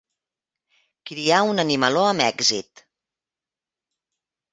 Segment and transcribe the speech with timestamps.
[1.09, 2.83] Criar un animaló amb èxit.